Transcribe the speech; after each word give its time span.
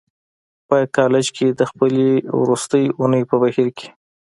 په 0.67 0.77
کالج 0.97 1.25
کې 1.35 1.47
د 1.59 1.61
خپلې 1.69 2.07
وروستۍ 2.41 2.85
اونۍ 2.99 3.23
په 3.29 3.35
بهير 3.41 3.69
کې. 3.77 3.87